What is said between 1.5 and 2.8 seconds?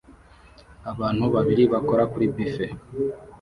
bakora kuri buffet